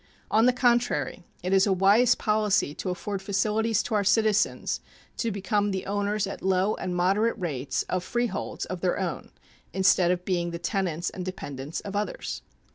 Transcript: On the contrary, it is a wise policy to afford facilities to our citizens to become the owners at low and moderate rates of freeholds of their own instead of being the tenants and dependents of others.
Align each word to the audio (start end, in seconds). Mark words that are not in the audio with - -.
On 0.31 0.47
the 0.47 0.51
contrary, 0.51 1.25
it 1.43 1.53
is 1.53 1.67
a 1.67 1.71
wise 1.71 2.15
policy 2.15 2.73
to 2.73 2.89
afford 2.89 3.21
facilities 3.21 3.83
to 3.83 3.93
our 3.93 4.03
citizens 4.03 4.79
to 5.17 5.29
become 5.29 5.69
the 5.69 5.85
owners 5.85 6.25
at 6.25 6.41
low 6.41 6.73
and 6.77 6.95
moderate 6.95 7.37
rates 7.37 7.83
of 7.83 8.03
freeholds 8.03 8.65
of 8.65 8.81
their 8.81 8.97
own 8.97 9.29
instead 9.73 10.09
of 10.09 10.25
being 10.25 10.49
the 10.49 10.57
tenants 10.57 11.11
and 11.11 11.23
dependents 11.23 11.81
of 11.81 11.95
others. 11.95 12.41